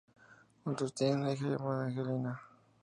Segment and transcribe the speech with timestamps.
[0.63, 2.41] Juntos tiene una hija llamada Angelina.